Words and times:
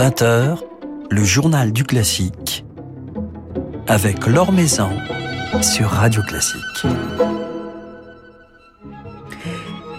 20h, 0.00 0.56
le 1.10 1.24
journal 1.24 1.72
du 1.72 1.84
classique 1.84 2.64
avec 3.86 4.26
Laure 4.26 4.50
Maison 4.50 4.88
sur 5.60 5.90
Radio 5.90 6.22
Classique. 6.22 6.86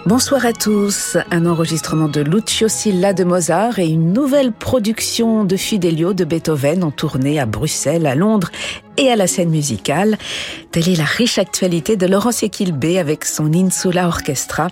Bonsoir 0.04 0.44
à 0.44 0.52
tous. 0.52 1.16
Un 1.30 1.46
enregistrement 1.46 2.08
de 2.08 2.20
Lucio 2.20 2.66
Silla 2.66 3.12
de 3.12 3.22
Mozart 3.22 3.78
et 3.78 3.86
une 3.86 4.12
nouvelle 4.12 4.50
production 4.50 5.44
de 5.44 5.56
Fidelio 5.56 6.14
de 6.14 6.24
Beethoven 6.24 6.82
en 6.82 6.90
tournée 6.90 7.38
à 7.38 7.46
Bruxelles, 7.46 8.06
à 8.06 8.16
Londres 8.16 8.50
et 8.96 9.08
à 9.08 9.14
la 9.14 9.28
scène 9.28 9.50
musicale. 9.50 10.18
Telle 10.72 10.88
est 10.88 10.96
la 10.96 11.04
riche 11.04 11.38
actualité 11.38 11.96
de 11.96 12.06
Laurence 12.06 12.42
Equilbé 12.42 12.98
avec 12.98 13.24
son 13.24 13.54
Insula 13.54 14.08
Orchestra. 14.08 14.66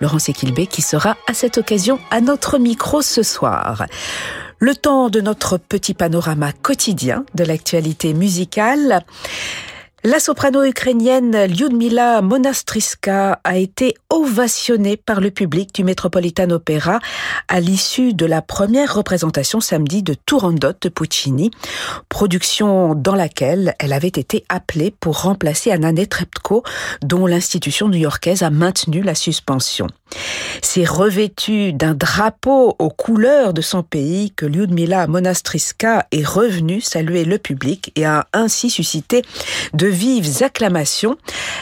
Laurence 0.00 0.28
Equilbé 0.28 0.68
qui 0.68 0.82
sera 0.82 1.16
à 1.26 1.34
cette 1.34 1.58
occasion 1.58 1.98
à 2.12 2.20
notre 2.20 2.58
micro 2.58 3.02
ce 3.02 3.24
soir. 3.24 3.84
Le 4.60 4.74
temps 4.74 5.08
de 5.08 5.20
notre 5.20 5.56
petit 5.56 5.94
panorama 5.94 6.52
quotidien 6.52 7.24
de 7.36 7.44
l'actualité 7.44 8.12
musicale. 8.12 9.04
La 10.02 10.18
soprano 10.18 10.64
ukrainienne 10.64 11.44
Lyudmila 11.46 12.22
Monastriska 12.22 13.40
a 13.44 13.56
été 13.56 13.94
ovationnée 14.10 14.96
par 14.96 15.20
le 15.20 15.30
public 15.30 15.72
du 15.74 15.84
Metropolitan 15.84 16.50
Opera 16.50 16.98
à 17.46 17.60
l'issue 17.60 18.14
de 18.14 18.26
la 18.26 18.42
première 18.42 18.94
représentation 18.94 19.60
samedi 19.60 20.02
de 20.02 20.14
Turandot 20.26 20.72
de 20.80 20.88
Puccini, 20.88 21.52
production 22.08 22.96
dans 22.96 23.14
laquelle 23.14 23.74
elle 23.78 23.92
avait 23.92 24.08
été 24.08 24.44
appelée 24.48 24.92
pour 24.98 25.22
remplacer 25.22 25.70
Anna 25.70 25.92
Netrebko, 25.92 26.64
dont 27.02 27.26
l'institution 27.26 27.88
new-yorkaise 27.88 28.42
a 28.42 28.50
maintenu 28.50 29.02
la 29.02 29.14
suspension. 29.14 29.86
C'est 30.62 30.84
revêtu 30.84 31.72
d'un 31.72 31.94
drapeau 31.94 32.74
aux 32.78 32.90
couleurs 32.90 33.52
de 33.52 33.60
son 33.60 33.82
pays 33.82 34.32
que 34.32 34.46
Lyudmila 34.46 35.06
Monastriska 35.06 36.06
est 36.10 36.26
revenue 36.26 36.80
saluer 36.80 37.24
le 37.24 37.38
public 37.38 37.92
et 37.96 38.04
a 38.04 38.26
ainsi 38.32 38.70
suscité 38.70 39.22
de 39.74 39.86
vives 39.86 40.42
acclamations. 40.42 41.16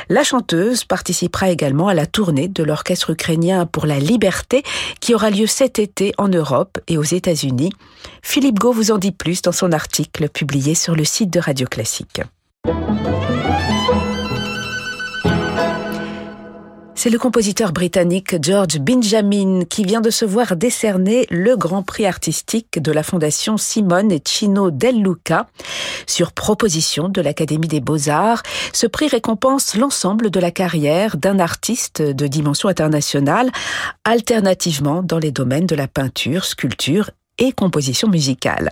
La 0.08 0.24
chanteuse 0.24 0.84
participera 0.84 1.50
également 1.50 1.88
à 1.88 1.94
la 1.94 2.06
tournée 2.06 2.48
de 2.48 2.62
l'Orchestre 2.62 3.10
ukrainien 3.10 3.66
pour 3.66 3.86
la 3.86 3.98
liberté 3.98 4.62
qui 5.00 5.14
aura 5.14 5.30
lieu 5.30 5.46
cet 5.46 5.78
été 5.78 6.12
en 6.18 6.28
Europe 6.28 6.78
et 6.88 6.98
aux 6.98 7.02
États-Unis. 7.02 7.72
Philippe 8.22 8.58
Gau 8.58 8.72
vous 8.72 8.90
en 8.90 8.98
dit 8.98 9.12
plus 9.12 9.42
dans 9.42 9.52
son 9.52 9.72
article 9.72 10.28
publié 10.28 10.74
sur 10.74 10.94
le 10.94 11.04
site 11.04 11.30
de 11.30 11.40
Radio 11.40 11.66
Classique. 11.66 12.22
C'est 16.98 17.10
le 17.10 17.18
compositeur 17.18 17.72
britannique 17.72 18.42
George 18.42 18.78
Benjamin 18.78 19.64
qui 19.68 19.84
vient 19.84 20.00
de 20.00 20.08
se 20.08 20.24
voir 20.24 20.56
décerner 20.56 21.26
le 21.30 21.54
Grand 21.54 21.82
Prix 21.82 22.06
artistique 22.06 22.82
de 22.82 22.90
la 22.90 23.02
Fondation 23.02 23.58
Simone 23.58 24.10
et 24.10 24.22
Chino 24.26 24.70
Del 24.70 25.02
Luca 25.02 25.46
sur 26.06 26.32
proposition 26.32 27.10
de 27.10 27.20
l'Académie 27.20 27.68
des 27.68 27.82
Beaux-Arts. 27.82 28.42
Ce 28.72 28.86
prix 28.86 29.08
récompense 29.08 29.76
l'ensemble 29.76 30.30
de 30.30 30.40
la 30.40 30.50
carrière 30.50 31.18
d'un 31.18 31.38
artiste 31.38 32.00
de 32.00 32.26
dimension 32.26 32.70
internationale, 32.70 33.52
alternativement 34.04 35.02
dans 35.02 35.18
les 35.18 35.32
domaines 35.32 35.66
de 35.66 35.76
la 35.76 35.88
peinture, 35.88 36.46
sculpture 36.46 37.10
et 37.38 37.52
composition 37.52 38.08
musicale. 38.08 38.70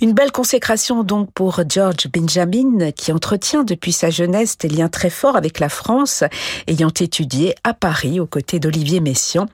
Une 0.00 0.12
belle 0.12 0.32
consécration 0.32 1.02
donc 1.04 1.30
pour 1.32 1.60
George 1.68 2.08
Benjamin 2.12 2.90
qui 2.92 3.12
entretient 3.12 3.64
depuis 3.64 3.92
sa 3.92 4.10
jeunesse 4.10 4.58
des 4.58 4.68
liens 4.68 4.88
très 4.88 5.10
forts 5.10 5.36
avec 5.36 5.60
la 5.60 5.68
France, 5.68 6.24
ayant 6.66 6.88
étudié 6.88 7.54
à 7.64 7.74
Paris 7.74 8.20
aux 8.20 8.26
côtés 8.26 8.60
d'Olivier 8.60 9.00
Messiaen, 9.00 9.46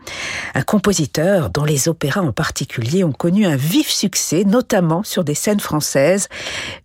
un 0.54 0.62
compositeur 0.62 1.50
dont 1.50 1.64
les 1.64 1.88
opéras 1.88 2.20
en 2.20 2.32
particulier 2.32 3.04
ont 3.04 3.12
connu 3.12 3.46
un 3.46 3.56
vif 3.56 3.90
succès, 3.90 4.44
notamment 4.44 5.02
sur 5.02 5.24
des 5.24 5.34
scènes 5.34 5.60
françaises. 5.60 6.28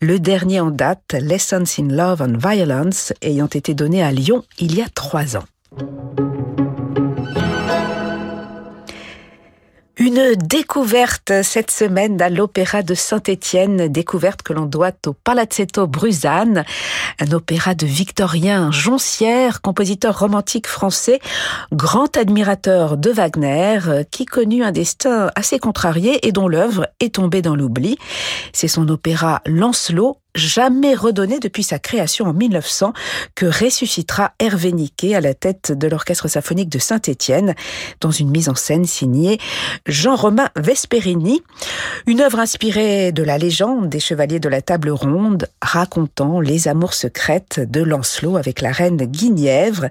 Le 0.01 0.19
dernier 0.19 0.59
en 0.59 0.71
date, 0.71 1.13
Lessons 1.13 1.63
in 1.79 1.87
Love 1.87 2.21
and 2.21 2.37
Violence, 2.37 3.13
ayant 3.21 3.47
été 3.47 3.73
donné 3.73 4.03
à 4.03 4.11
Lyon 4.11 4.43
il 4.59 4.75
y 4.75 4.81
a 4.81 4.89
trois 4.89 5.37
ans. 5.37 5.45
Une 9.99 10.35
découverte 10.35 11.43
cette 11.43 11.71
semaine 11.71 12.21
à 12.21 12.29
l'Opéra 12.29 12.83
de 12.83 12.93
Saint-Étienne, 12.93 13.89
découverte 13.89 14.43
que 14.43 14.53
l'on 14.53 14.65
doit 14.65 14.93
au 15.05 15.11
Palazzetto 15.11 15.87
Bruzane, 15.87 16.63
un 17.19 17.31
opéra 17.33 17.75
de 17.75 17.85
Victorien 17.85 18.71
Joncière, 18.71 19.61
compositeur 19.61 20.17
romantique 20.17 20.67
français, 20.67 21.19
grand 21.73 22.15
admirateur 22.15 22.95
de 22.95 23.11
Wagner, 23.11 23.79
qui 24.09 24.23
connut 24.23 24.63
un 24.63 24.71
destin 24.71 25.31
assez 25.35 25.59
contrarié 25.59 26.25
et 26.25 26.31
dont 26.31 26.47
l'œuvre 26.47 26.87
est 27.01 27.15
tombée 27.15 27.41
dans 27.41 27.57
l'oubli. 27.57 27.97
C'est 28.53 28.69
son 28.69 28.87
opéra 28.87 29.41
Lancelot 29.45 30.17
jamais 30.39 30.95
redonné 30.95 31.39
depuis 31.39 31.63
sa 31.63 31.79
création 31.79 32.25
en 32.25 32.33
1900 32.33 32.93
que 33.35 33.45
ressuscitera 33.45 34.33
Hervé 34.39 34.71
Niquet 34.71 35.15
à 35.15 35.21
la 35.21 35.33
tête 35.33 35.71
de 35.71 35.87
l'Orchestre 35.87 36.27
symphonique 36.27 36.69
de 36.69 36.79
Saint-Étienne 36.79 37.53
dans 38.01 38.11
une 38.11 38.29
mise 38.29 38.49
en 38.49 38.55
scène 38.55 38.85
signée 38.85 39.37
Jean-Romain 39.85 40.49
Vesperini. 40.55 41.41
Une 42.07 42.21
œuvre 42.21 42.39
inspirée 42.39 43.11
de 43.11 43.23
la 43.23 43.37
légende 43.37 43.89
des 43.89 43.99
chevaliers 43.99 44.39
de 44.39 44.49
la 44.49 44.61
table 44.61 44.89
ronde 44.89 45.47
racontant 45.61 46.39
les 46.39 46.67
amours 46.67 46.93
secrètes 46.93 47.59
de 47.59 47.81
Lancelot 47.81 48.37
avec 48.37 48.61
la 48.61 48.71
reine 48.71 48.97
Guinièvre. 49.05 49.87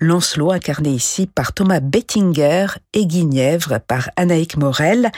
Lancelot 0.00 0.50
incarné 0.50 0.90
ici 0.90 1.26
par 1.26 1.52
Thomas 1.52 1.80
Bettinger 1.80 2.66
et 2.92 3.06
Guinièvre 3.06 3.78
par 3.86 4.10
Anaïk 4.16 4.56
Morel. 4.56 5.10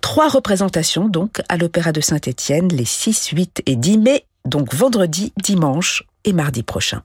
Trois 0.00 0.28
représentations 0.28 1.08
donc 1.08 1.40
à 1.48 1.56
l'Opéra 1.56 1.92
de 1.92 2.00
Saint-Étienne 2.00 2.68
les 2.68 2.84
6, 2.84 3.28
8 3.28 3.62
et 3.66 3.76
10 3.76 3.98
mai, 4.00 4.24
donc 4.46 4.74
vendredi, 4.74 5.32
dimanche 5.36 6.04
et 6.24 6.32
mardi 6.32 6.62
prochain. 6.62 7.02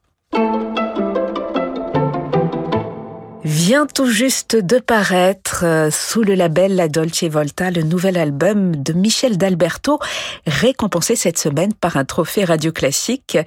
Vient 3.45 3.85
tout 3.85 4.07
juste 4.07 4.55
de 4.55 4.79
paraître 4.79 5.63
euh, 5.63 5.91
sous 5.91 6.23
le 6.23 6.33
label 6.33 6.75
La 6.75 6.87
Dolce 6.87 7.25
Volta 7.25 7.69
le 7.69 7.83
nouvel 7.83 8.17
album 8.17 8.75
de 8.75 8.91
Michel 8.91 9.37
D'Alberto, 9.37 9.99
récompensé 10.47 11.15
cette 11.15 11.37
semaine 11.37 11.71
par 11.71 11.95
un 11.95 12.05
trophée 12.05 12.43
radio 12.43 12.71
classique. 12.71 13.37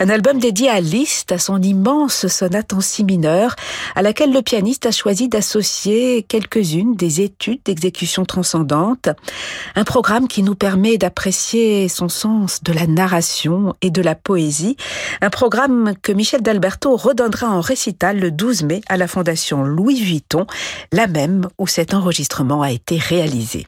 Un 0.00 0.08
album 0.08 0.40
dédié 0.40 0.70
à 0.70 0.80
Liszt, 0.80 1.30
à 1.30 1.38
son 1.38 1.62
immense 1.62 2.26
sonate 2.26 2.72
en 2.72 2.80
si 2.80 3.04
mineur, 3.04 3.54
à 3.94 4.02
laquelle 4.02 4.32
le 4.32 4.42
pianiste 4.42 4.86
a 4.86 4.90
choisi 4.90 5.28
d'associer 5.28 6.24
quelques-unes 6.24 6.96
des 6.96 7.20
études 7.20 7.60
d'exécution 7.64 8.24
transcendante. 8.24 9.08
Un 9.76 9.84
programme 9.84 10.26
qui 10.26 10.42
nous 10.42 10.56
permet 10.56 10.98
d'apprécier 10.98 11.88
son 11.88 12.08
sens 12.08 12.64
de 12.64 12.72
la 12.72 12.88
narration 12.88 13.76
et 13.82 13.90
de 13.90 14.02
la 14.02 14.16
poésie. 14.16 14.76
Un 15.20 15.30
programme 15.30 15.94
que 16.02 16.10
Michel 16.10 16.42
D'Alberto 16.42 16.96
redonnera 16.96 17.46
en 17.50 17.60
récital 17.60 18.18
le 18.18 18.32
12 18.32 18.64
mai 18.64 18.80
à 18.88 18.96
la 18.96 19.06
Fondation 19.06 19.43
Louis 19.52 20.00
Vuitton, 20.02 20.46
la 20.92 21.06
même 21.06 21.48
où 21.58 21.66
cet 21.66 21.94
enregistrement 21.94 22.62
a 22.62 22.70
été 22.70 22.98
réalisé. 22.98 23.66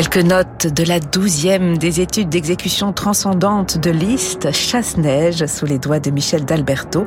Quelques 0.00 0.24
notes 0.24 0.66
de 0.66 0.82
la 0.82 0.98
douzième 0.98 1.76
des 1.76 2.00
études 2.00 2.30
d'exécution 2.30 2.94
transcendante 2.94 3.76
de 3.76 3.90
Liszt, 3.90 4.50
Chasse-Neige, 4.50 5.44
sous 5.44 5.66
les 5.66 5.78
doigts 5.78 6.00
de 6.00 6.10
Michel 6.10 6.46
d'Alberto. 6.46 7.04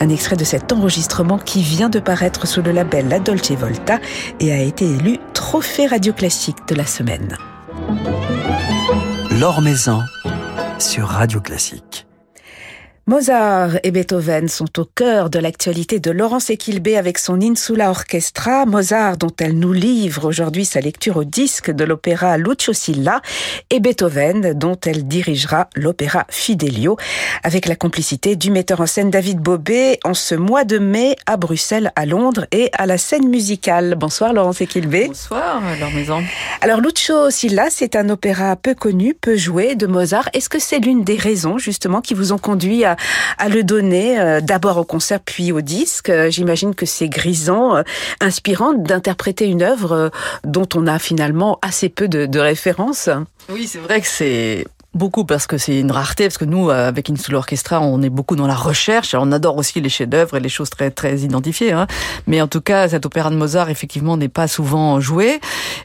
Un 0.00 0.08
extrait 0.08 0.36
de 0.36 0.44
cet 0.44 0.72
enregistrement 0.72 1.36
qui 1.36 1.60
vient 1.60 1.90
de 1.90 1.98
paraître 1.98 2.46
sous 2.46 2.62
le 2.62 2.72
label 2.72 3.08
La 3.08 3.18
Dolce 3.18 3.50
Volta 3.50 3.98
et 4.40 4.52
a 4.52 4.58
été 4.58 4.86
élu 4.86 5.18
Trophée 5.34 5.86
Radio 5.86 6.14
Classique 6.14 6.66
de 6.66 6.76
la 6.76 6.86
semaine. 6.86 7.36
L'Or 9.38 9.60
Maison 9.60 10.00
sur 10.78 11.08
Radio 11.08 11.42
Classique. 11.42 12.06
Mozart 13.10 13.72
et 13.82 13.90
Beethoven 13.90 14.46
sont 14.46 14.78
au 14.78 14.84
cœur 14.84 15.30
de 15.30 15.40
l'actualité 15.40 15.98
de 15.98 16.12
Laurence 16.12 16.48
Equilbé 16.48 16.96
avec 16.96 17.18
son 17.18 17.40
Insula 17.40 17.90
Orchestra, 17.90 18.66
Mozart 18.66 19.16
dont 19.16 19.32
elle 19.40 19.58
nous 19.58 19.72
livre 19.72 20.28
aujourd'hui 20.28 20.64
sa 20.64 20.80
lecture 20.80 21.16
au 21.16 21.24
disque 21.24 21.72
de 21.72 21.82
l'opéra 21.82 22.38
Lucio 22.38 22.72
Silla 22.72 23.20
et 23.68 23.80
Beethoven 23.80 24.52
dont 24.54 24.78
elle 24.86 25.08
dirigera 25.08 25.68
l'opéra 25.74 26.24
Fidelio 26.28 26.96
avec 27.42 27.66
la 27.66 27.74
complicité 27.74 28.36
du 28.36 28.52
metteur 28.52 28.80
en 28.80 28.86
scène 28.86 29.10
David 29.10 29.40
Bobet 29.40 29.98
en 30.04 30.14
ce 30.14 30.36
mois 30.36 30.62
de 30.62 30.78
mai 30.78 31.16
à 31.26 31.36
Bruxelles, 31.36 31.90
à 31.96 32.06
Londres 32.06 32.46
et 32.52 32.70
à 32.74 32.86
la 32.86 32.96
scène 32.96 33.28
musicale. 33.28 33.96
Bonsoir 33.98 34.32
Laurence 34.32 34.60
Equilbé. 34.60 35.08
Bonsoir 35.08 35.60
Laure 35.80 35.90
Maison. 35.90 36.22
Alors 36.60 36.80
Lucio 36.80 37.28
Silla, 37.30 37.70
c'est 37.70 37.96
un 37.96 38.08
opéra 38.08 38.54
peu 38.54 38.76
connu, 38.76 39.14
peu 39.14 39.34
joué 39.34 39.74
de 39.74 39.88
Mozart. 39.88 40.28
Est-ce 40.32 40.48
que 40.48 40.60
c'est 40.60 40.78
l'une 40.78 41.02
des 41.02 41.16
raisons 41.16 41.58
justement 41.58 42.02
qui 42.02 42.14
vous 42.14 42.32
ont 42.32 42.38
conduit 42.38 42.84
à 42.84 42.94
à 43.38 43.48
le 43.48 43.62
donner 43.62 44.18
euh, 44.20 44.40
d'abord 44.40 44.78
au 44.78 44.84
concert 44.84 45.20
puis 45.20 45.52
au 45.52 45.60
disque. 45.60 46.10
Euh, 46.10 46.30
j'imagine 46.30 46.74
que 46.74 46.86
c'est 46.86 47.08
grisant, 47.08 47.76
euh, 47.76 47.82
inspirant 48.20 48.72
d'interpréter 48.72 49.46
une 49.46 49.62
œuvre 49.62 50.10
dont 50.44 50.68
on 50.74 50.86
a 50.86 50.98
finalement 50.98 51.58
assez 51.62 51.88
peu 51.88 52.08
de, 52.08 52.26
de 52.26 52.38
références. 52.38 53.08
Oui, 53.48 53.66
c'est 53.66 53.78
vrai 53.78 54.00
que 54.00 54.06
c'est 54.06 54.66
Beaucoup 54.92 55.24
parce 55.24 55.46
que 55.46 55.56
c'est 55.56 55.78
une 55.78 55.92
rareté, 55.92 56.24
parce 56.24 56.36
que 56.36 56.44
nous, 56.44 56.68
euh, 56.68 56.88
avec 56.88 57.08
Insular 57.08 57.38
Orchestra, 57.38 57.80
on 57.80 58.02
est 58.02 58.08
beaucoup 58.08 58.34
dans 58.34 58.48
la 58.48 58.56
recherche. 58.56 59.14
On 59.14 59.30
adore 59.30 59.56
aussi 59.56 59.80
les 59.80 59.88
chefs-d'œuvre 59.88 60.36
et 60.36 60.40
les 60.40 60.48
choses 60.48 60.68
très 60.68 60.90
très 60.90 61.18
identifiées. 61.18 61.70
Hein. 61.70 61.86
Mais 62.26 62.42
en 62.42 62.48
tout 62.48 62.60
cas, 62.60 62.88
cet 62.88 63.06
opéra 63.06 63.30
de 63.30 63.36
Mozart, 63.36 63.70
effectivement, 63.70 64.16
n'est 64.16 64.28
pas 64.28 64.48
souvent 64.48 64.98
joué. 64.98 65.40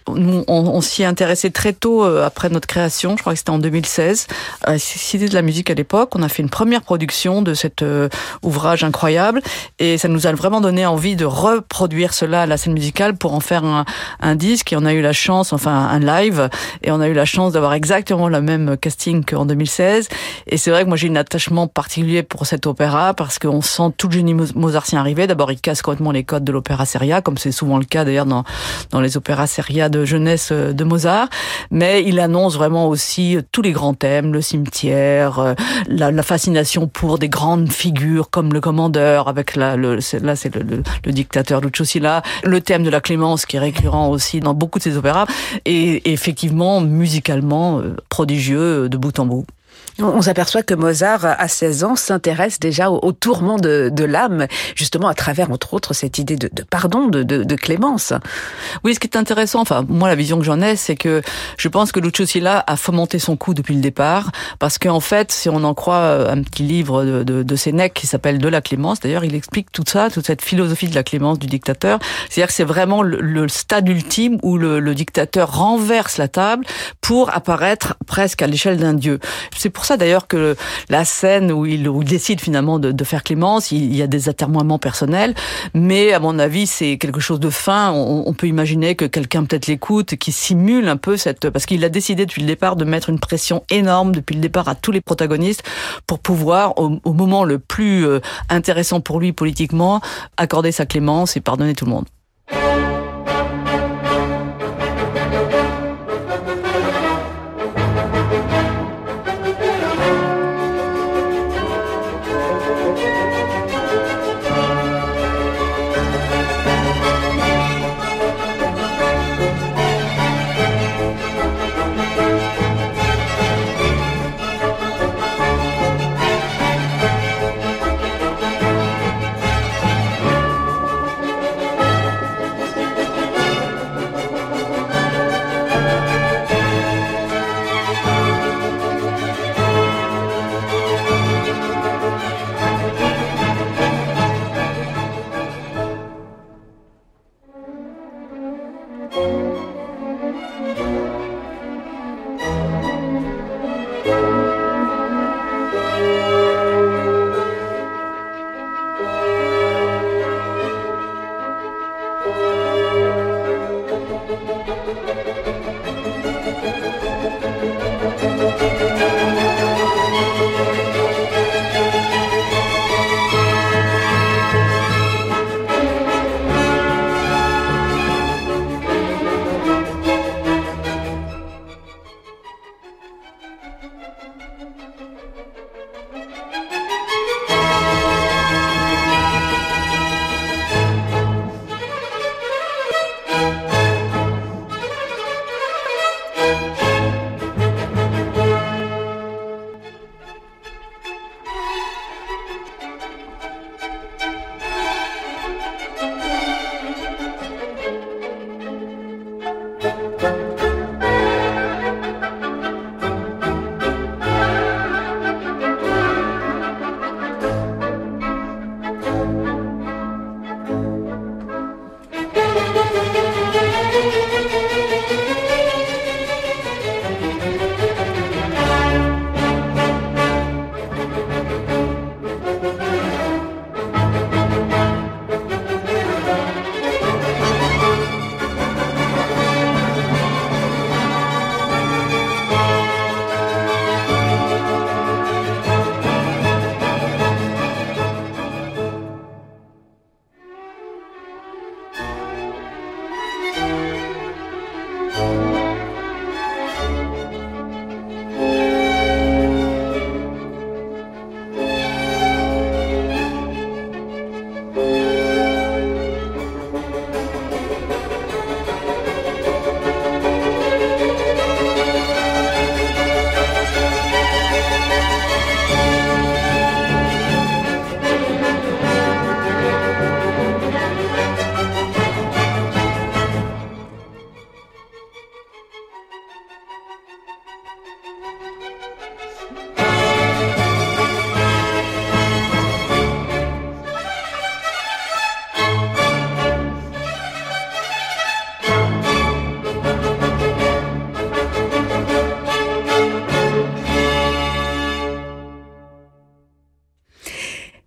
Nous, 0.07 0.43
on, 0.47 0.55
on 0.55 0.81
s'y 0.81 1.03
est 1.03 1.05
intéressé 1.05 1.51
très 1.51 1.71
tôt 1.71 2.03
euh, 2.03 2.25
après 2.25 2.49
notre 2.49 2.65
création. 2.65 3.15
Je 3.15 3.21
crois 3.21 3.33
que 3.33 3.37
c'était 3.37 3.51
en 3.51 3.59
2016. 3.59 4.25
À 4.63 4.79
Cité 4.79 5.29
de 5.29 5.35
la 5.35 5.43
musique 5.43 5.69
à 5.69 5.75
l'époque, 5.75 6.15
on 6.15 6.23
a 6.23 6.27
fait 6.27 6.41
une 6.41 6.49
première 6.49 6.81
production 6.81 7.43
de 7.43 7.53
cet 7.53 7.83
euh, 7.83 8.09
ouvrage 8.41 8.83
incroyable, 8.83 9.43
et 9.77 9.99
ça 9.99 10.07
nous 10.07 10.25
a 10.25 10.31
vraiment 10.31 10.61
donné 10.61 10.83
envie 10.87 11.15
de 11.15 11.25
reproduire 11.25 12.11
cela 12.11 12.41
à 12.41 12.45
la 12.47 12.57
scène 12.57 12.73
musicale 12.73 13.15
pour 13.15 13.35
en 13.35 13.39
faire 13.39 13.65
un, 13.65 13.85
un 14.19 14.33
disque. 14.33 14.73
Et 14.73 14.75
on 14.75 14.85
a 14.85 14.93
eu 14.93 15.01
la 15.01 15.13
chance, 15.13 15.53
enfin 15.53 15.75
un 15.75 15.99
live, 15.99 16.49
et 16.81 16.89
on 16.89 16.99
a 17.01 17.07
eu 17.07 17.13
la 17.13 17.25
chance 17.25 17.53
d'avoir 17.53 17.73
exactement 17.73 18.29
la 18.29 18.41
même 18.41 18.77
question 18.77 18.94
qu'en 19.25 19.45
2016. 19.45 20.09
Et 20.47 20.57
c'est 20.57 20.71
vrai 20.71 20.83
que 20.83 20.87
moi 20.87 20.97
j'ai 20.97 21.09
un 21.09 21.15
attachement 21.15 21.67
particulier 21.67 22.23
pour 22.23 22.45
cet 22.45 22.65
opéra 22.67 23.13
parce 23.13 23.39
qu'on 23.39 23.61
sent 23.61 23.93
tout 23.97 24.07
le 24.07 24.13
génie 24.13 24.33
mozartien 24.33 24.99
arriver. 24.99 25.27
D'abord, 25.27 25.51
il 25.51 25.59
casse 25.59 25.81
complètement 25.81 26.11
les 26.11 26.23
codes 26.23 26.43
de 26.43 26.51
l'opéra 26.51 26.85
seria, 26.85 27.21
comme 27.21 27.37
c'est 27.37 27.51
souvent 27.51 27.77
le 27.77 27.85
cas 27.85 28.05
d'ailleurs 28.05 28.25
dans, 28.25 28.43
dans 28.91 29.01
les 29.01 29.17
opéras 29.17 29.47
seria 29.47 29.89
de 29.89 30.05
jeunesse 30.05 30.49
euh, 30.51 30.73
de 30.73 30.83
Mozart. 30.83 31.29
Mais 31.71 32.03
il 32.03 32.19
annonce 32.19 32.55
vraiment 32.55 32.87
aussi 32.87 33.37
tous 33.51 33.61
les 33.61 33.71
grands 33.71 33.93
thèmes, 33.93 34.33
le 34.33 34.41
cimetière, 34.41 35.39
euh, 35.39 35.53
la, 35.87 36.11
la 36.11 36.23
fascination 36.23 36.87
pour 36.87 37.19
des 37.19 37.29
grandes 37.29 37.71
figures 37.71 38.29
comme 38.29 38.53
le 38.53 38.61
commandeur, 38.61 39.27
avec 39.27 39.55
la, 39.55 39.75
le, 39.75 39.99
là 40.21 40.35
c'est 40.35 40.53
le, 40.55 40.61
le, 40.61 40.83
le, 41.05 41.11
dictateur 41.11 41.61
Lucio 41.61 41.85
Silla, 41.85 42.21
le 42.43 42.61
thème 42.61 42.83
de 42.83 42.89
la 42.89 43.01
clémence 43.01 43.45
qui 43.45 43.57
est 43.57 43.59
récurrent 43.59 44.09
aussi 44.09 44.39
dans 44.39 44.53
beaucoup 44.53 44.79
de 44.79 44.83
ses 44.83 44.97
opéras, 44.97 45.25
et, 45.65 46.11
effectivement 46.11 46.81
musicalement 46.81 47.79
euh, 47.79 47.95
prodigieux 48.09 48.84
de 48.87 48.97
bout 48.97 49.17
en 49.19 49.25
bout. 49.25 49.45
On 49.97 50.21
s'aperçoit 50.21 50.61
que 50.61 50.73
Mozart, 50.73 51.23
à 51.23 51.47
16 51.47 51.83
ans, 51.85 51.95
s'intéresse 51.95 52.59
déjà 52.59 52.91
au, 52.91 52.99
au 53.01 53.13
tourment 53.13 53.55
de, 53.57 53.89
de 53.89 54.03
l'âme, 54.03 54.45
justement 54.75 55.07
à 55.07 55.13
travers, 55.13 55.51
entre 55.51 55.73
autres, 55.73 55.93
cette 55.93 56.17
idée 56.17 56.35
de, 56.35 56.49
de 56.51 56.63
pardon, 56.63 57.07
de, 57.07 57.23
de, 57.23 57.55
clémence. 57.55 58.11
Oui, 58.83 58.93
ce 58.93 58.99
qui 58.99 59.07
est 59.07 59.15
intéressant, 59.15 59.61
enfin, 59.61 59.85
moi, 59.87 60.09
la 60.09 60.15
vision 60.15 60.37
que 60.37 60.43
j'en 60.43 60.59
ai, 60.59 60.75
c'est 60.75 60.97
que 60.97 61.21
je 61.57 61.67
pense 61.69 61.93
que 61.93 62.01
Lucio 62.01 62.25
Silla 62.25 62.61
a 62.67 62.75
fomenté 62.75 63.19
son 63.19 63.37
coup 63.37 63.53
depuis 63.53 63.73
le 63.73 63.79
départ, 63.79 64.31
parce 64.59 64.77
qu'en 64.77 64.99
fait, 64.99 65.31
si 65.31 65.47
on 65.47 65.63
en 65.63 65.73
croit 65.73 65.95
euh, 65.95 66.29
un 66.29 66.43
petit 66.43 66.63
livre 66.63 67.05
de, 67.05 67.23
de, 67.23 67.43
de 67.43 67.55
Sénèque 67.55 67.93
qui 67.93 68.05
s'appelle 68.05 68.37
De 68.37 68.49
la 68.49 68.59
clémence, 68.59 68.99
d'ailleurs, 68.99 69.23
il 69.23 69.33
explique 69.33 69.71
tout 69.71 69.85
ça, 69.87 70.09
toute 70.09 70.25
cette 70.25 70.41
philosophie 70.41 70.89
de 70.89 70.95
la 70.95 71.03
clémence 71.03 71.39
du 71.39 71.47
dictateur. 71.47 71.99
C'est-à-dire 72.29 72.47
que 72.47 72.53
c'est 72.53 72.65
vraiment 72.65 73.01
le, 73.01 73.21
le, 73.21 73.47
stade 73.47 73.87
ultime 73.87 74.39
où 74.43 74.57
le, 74.57 74.81
le 74.81 74.93
dictateur 74.93 75.55
renverse 75.55 76.17
la 76.17 76.27
table 76.27 76.65
pour 77.05 77.31
apparaître 77.35 77.93
presque 78.07 78.41
à 78.41 78.47
l'échelle 78.47 78.77
d'un 78.77 78.95
dieu. 78.95 79.19
C'est 79.55 79.69
pour 79.69 79.85
ça 79.85 79.95
d'ailleurs 79.95 80.25
que 80.25 80.55
la 80.89 81.05
scène 81.05 81.51
où 81.51 81.67
il, 81.67 81.87
décide 82.03 82.41
finalement 82.41 82.79
de, 82.79 83.03
faire 83.03 83.21
clémence, 83.21 83.71
il, 83.71 83.95
y 83.95 84.01
a 84.01 84.07
des 84.07 84.27
atermoiements 84.27 84.79
personnels, 84.79 85.35
mais 85.75 86.13
à 86.13 86.19
mon 86.19 86.39
avis 86.39 86.65
c'est 86.65 86.97
quelque 86.97 87.19
chose 87.19 87.39
de 87.39 87.51
fin. 87.51 87.91
On, 87.91 88.33
peut 88.33 88.47
imaginer 88.47 88.95
que 88.95 89.05
quelqu'un 89.05 89.43
peut-être 89.43 89.67
l'écoute, 89.67 90.15
qui 90.15 90.31
simule 90.31 90.87
un 90.87 90.97
peu 90.97 91.15
cette, 91.15 91.51
parce 91.51 91.67
qu'il 91.67 91.85
a 91.85 91.89
décidé 91.89 92.25
depuis 92.25 92.41
le 92.41 92.47
départ 92.47 92.75
de 92.75 92.85
mettre 92.85 93.11
une 93.11 93.19
pression 93.19 93.63
énorme 93.69 94.11
depuis 94.11 94.33
le 94.33 94.41
départ 94.41 94.67
à 94.67 94.73
tous 94.73 94.91
les 94.91 95.01
protagonistes 95.01 95.61
pour 96.07 96.17
pouvoir 96.17 96.79
au, 96.79 96.97
au 97.03 97.13
moment 97.13 97.43
le 97.43 97.59
plus 97.59 98.07
euh, 98.07 98.19
intéressant 98.49 98.99
pour 98.99 99.19
lui 99.19 99.31
politiquement 99.31 100.01
accorder 100.37 100.71
sa 100.71 100.87
clémence 100.87 101.37
et 101.37 101.39
pardonner 101.39 101.75
tout 101.75 101.85
le 101.85 101.91
monde. 101.91 102.05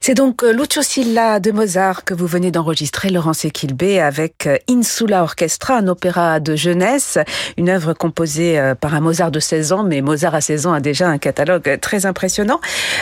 C'est 0.09 0.15
donc 0.15 0.43
euh, 0.43 0.55
Lucio 0.55 0.81
Silla 0.81 1.39
de 1.39 1.51
Mozart 1.51 2.03
que 2.03 2.15
vous 2.15 2.27
venez 2.27 2.51
d'enregistrer, 2.51 3.11
Laurence 3.11 3.45
Equilbé, 3.45 4.01
avec 4.01 4.47
euh, 4.47 4.57
Insula 4.67 5.23
Orchestra, 5.23 5.77
un 5.77 5.87
opéra 5.87 6.41
de 6.41 6.57
jeunesse, 6.57 7.19
une 7.59 7.69
œuvre 7.69 7.93
composée 7.93 8.59
euh, 8.59 8.75
par 8.75 8.95
un 8.95 9.01
Mozart 9.01 9.31
de 9.31 9.39
16 9.39 9.73
ans, 9.73 9.85
mais 9.85 10.01
Mozart 10.01 10.35
à 10.35 10.41
16 10.41 10.67
ans 10.67 10.73
a 10.73 10.81
déjà 10.81 11.09
un 11.09 11.19
catalogue 11.19 11.79
très 11.83 12.07
impressionnant. 12.07 12.59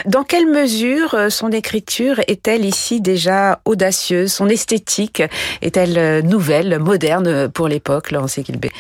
Dans 0.07 0.25
quelle 0.25 0.49
mesure 0.49 1.17
son 1.31 1.53
écriture 1.53 2.19
est-elle 2.27 2.65
ici 2.65 3.01
déjà 3.01 3.61
audacieuse? 3.67 4.33
Son 4.33 4.49
esthétique 4.49 5.23
est-elle 5.63 6.27
nouvelle, 6.27 6.81
moderne 6.81 7.49
pour 7.51 7.69
l'époque, 7.69 8.11
Laurence 8.11 8.37
Equilbé? 8.37 8.73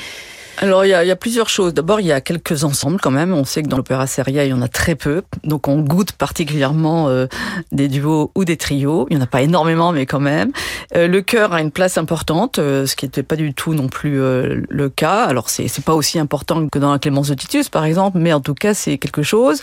Alors 0.58 0.86
il 0.86 0.88
y, 0.88 0.94
a, 0.94 1.04
y, 1.04 1.10
a, 1.10 1.16
plusieurs 1.16 1.50
choses. 1.50 1.74
D'abord, 1.74 2.00
il 2.00 2.06
y 2.06 2.12
a 2.12 2.22
quelques 2.22 2.64
ensembles 2.64 2.98
quand 3.00 3.10
même. 3.10 3.34
On 3.34 3.44
sait 3.44 3.62
que 3.62 3.68
dans 3.68 3.76
l'opéra 3.76 4.06
seria, 4.06 4.44
il 4.44 4.50
y 4.50 4.52
en 4.54 4.62
a 4.62 4.68
très 4.68 4.94
peu. 4.94 5.22
Donc 5.44 5.68
on 5.68 5.80
goûte 5.80 6.12
particulièrement 6.12 7.08
euh, 7.08 7.26
des 7.72 7.88
duos 7.88 8.30
ou 8.34 8.44
des 8.46 8.56
trios. 8.56 9.06
Il 9.10 9.16
n'y 9.16 9.22
en 9.22 9.24
a 9.24 9.28
pas 9.28 9.42
énormément, 9.42 9.92
mais 9.92 10.06
quand 10.06 10.20
même. 10.20 10.52
Euh, 10.94 11.08
le 11.08 11.20
chœur 11.20 11.52
a 11.52 11.60
une 11.60 11.70
place 11.70 11.98
importante, 11.98 12.58
euh, 12.58 12.86
ce 12.86 12.96
qui 12.96 13.04
n'était 13.04 13.22
pas 13.22 13.36
du 13.36 13.52
tout 13.52 13.74
non 13.74 13.88
plus 13.88 14.16
le 14.16 14.88
cas. 14.88 15.24
Alors 15.24 15.50
c'est 15.50 15.68
c'est 15.68 15.84
pas 15.84 15.94
aussi 15.94 16.18
important 16.18 16.66
que 16.68 16.78
dans 16.78 16.92
la 16.92 16.98
Clémence 16.98 17.28
de 17.28 17.34
Titus, 17.34 17.68
par 17.68 17.84
exemple, 17.84 18.18
mais 18.18 18.32
en 18.32 18.40
tout 18.40 18.54
cas 18.54 18.72
c'est 18.72 18.96
quelque 18.96 19.22
chose. 19.22 19.60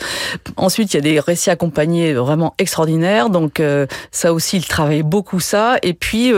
Ensuite, 0.57 0.93
il 0.93 0.97
y 0.97 0.99
a 0.99 1.01
des 1.01 1.19
récits 1.19 1.49
accompagnés 1.49 2.13
vraiment 2.13 2.53
extraordinaires. 2.59 3.29
Donc 3.29 3.61
ça 4.11 4.33
aussi, 4.33 4.57
il 4.57 4.67
travaille 4.67 5.03
beaucoup 5.03 5.39
ça. 5.39 5.77
Et 5.81 5.93
puis 5.93 6.31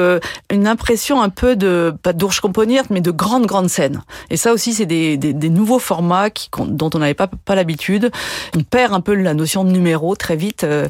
une 0.49 0.67
impression 0.67 1.21
un 1.21 1.29
peu 1.29 1.55
de 1.55 1.93
pas 2.03 2.13
d'ourge 2.13 2.39
componiertes, 2.39 2.89
mais 2.89 3.01
de 3.01 3.11
grandes 3.11 3.47
grandes 3.47 3.69
scènes. 3.69 4.01
Et 4.29 4.37
ça 4.45 4.53
aussi, 4.53 4.75
c'est 4.75 4.85
des, 4.85 5.49
nouveaux 5.49 5.79
formats 5.79 6.29
qui, 6.29 6.51
dont 6.67 6.91
on 6.93 6.99
n'avait 6.99 7.15
pas, 7.15 7.55
l'habitude. 7.55 8.11
On 8.55 8.61
perd 8.61 8.93
un 8.93 9.01
peu 9.01 9.15
la 9.15 9.33
notion 9.33 9.63
de 9.63 9.71
numéro 9.71 10.15
très 10.15 10.35
vite 10.35 10.63
euh, 10.63 10.87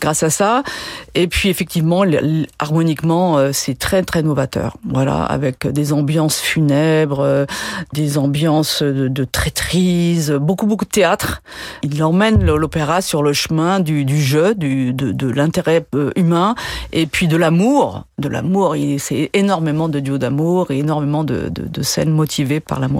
grâce 0.00 0.22
à 0.22 0.30
ça. 0.30 0.62
Et 1.14 1.26
puis 1.26 1.50
effectivement, 1.50 2.04
harmoniquement, 2.58 3.36
euh, 3.36 3.50
c'est 3.52 3.78
très 3.78 4.02
très 4.04 4.22
novateur. 4.22 4.78
Voilà, 4.88 5.22
avec 5.22 5.66
des 5.66 5.92
ambiances 5.92 6.40
funèbres, 6.40 7.20
euh, 7.20 7.44
des 7.92 8.16
ambiances 8.16 8.82
de, 8.82 9.08
de 9.08 9.24
traîtrise, 9.24 10.30
beaucoup 10.30 10.64
beaucoup 10.66 10.86
de 10.86 10.90
théâtre. 10.90 11.42
Il 11.82 12.02
emmène 12.02 12.42
l'opéra 12.42 13.02
sur 13.02 13.22
le 13.22 13.34
chemin 13.34 13.80
du, 13.80 14.18
jeu, 14.18 14.54
de, 14.54 15.28
l'intérêt 15.28 15.84
humain, 16.16 16.54
et 16.94 17.04
puis 17.04 17.28
de 17.28 17.36
l'amour. 17.36 18.04
De 18.16 18.28
l'amour, 18.30 18.76
c'est 18.98 19.28
énormément 19.34 19.90
de 19.90 20.00
duos 20.00 20.16
d'amour 20.16 20.70
et 20.70 20.78
énormément 20.78 21.22
de 21.22 21.82
scènes 21.82 22.10
motivées 22.10 22.60
par 22.60 22.80
l'amour. 22.80 22.93